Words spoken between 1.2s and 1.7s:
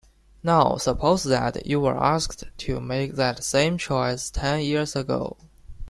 that